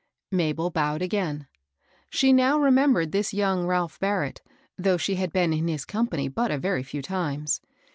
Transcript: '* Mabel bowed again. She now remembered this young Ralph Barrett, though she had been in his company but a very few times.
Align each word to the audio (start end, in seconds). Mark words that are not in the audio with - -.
'* 0.15 0.31
Mabel 0.31 0.71
bowed 0.71 1.03
again. 1.03 1.45
She 2.09 2.33
now 2.33 2.57
remembered 2.57 3.11
this 3.11 3.35
young 3.35 3.67
Ralph 3.67 3.99
Barrett, 3.99 4.41
though 4.75 4.97
she 4.97 5.13
had 5.13 5.31
been 5.31 5.53
in 5.53 5.67
his 5.67 5.85
company 5.85 6.27
but 6.27 6.49
a 6.49 6.57
very 6.57 6.81
few 6.81 7.03
times. 7.03 7.61